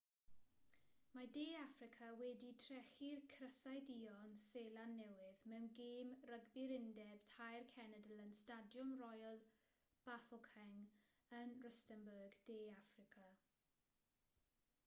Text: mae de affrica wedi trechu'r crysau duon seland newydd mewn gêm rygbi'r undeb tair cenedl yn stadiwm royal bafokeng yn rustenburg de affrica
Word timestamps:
mae 1.15 1.27
de 1.33 1.41
affrica 1.63 2.07
wedi 2.21 2.47
trechu'r 2.63 3.21
crysau 3.33 3.83
duon 3.89 4.31
seland 4.43 5.01
newydd 5.03 5.43
mewn 5.51 5.67
gêm 5.81 6.15
rygbi'r 6.31 6.73
undeb 6.79 7.27
tair 7.35 7.67
cenedl 7.75 8.23
yn 8.25 8.33
stadiwm 8.41 8.95
royal 9.05 9.39
bafokeng 10.09 10.75
yn 11.43 11.55
rustenburg 11.67 12.43
de 12.51 12.59
affrica 12.81 13.29